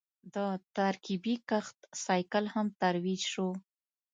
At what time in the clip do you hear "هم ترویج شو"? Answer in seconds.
2.53-3.49